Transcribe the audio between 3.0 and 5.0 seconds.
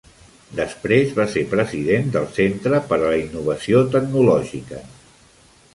la Innovació Tecnològica.